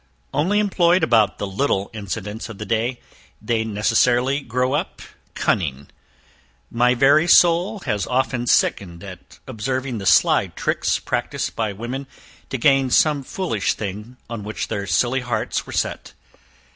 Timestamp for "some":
12.89-13.21